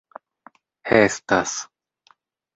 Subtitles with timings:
[0.95, 1.53] estas